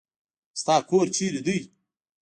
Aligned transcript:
ستا 0.59 0.75
کور 0.89 1.05
چیرې 1.15 1.41
دی؟ 1.45 1.57